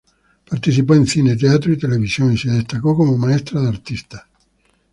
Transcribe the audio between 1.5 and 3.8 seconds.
y televisión y se destacó como maestra de